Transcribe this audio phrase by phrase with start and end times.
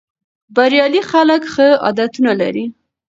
[0.55, 2.65] بریالي خلک ښه عادتونه لري.